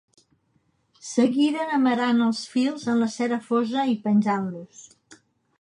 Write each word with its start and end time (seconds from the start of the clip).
Seguiren 1.09 1.75
amerant 1.77 2.25
els 2.29 2.41
fils 2.55 2.89
en 2.95 3.05
la 3.05 3.13
cera 3.19 3.41
fosa 3.51 3.89
i 3.93 3.97
penjant-los. 4.09 4.85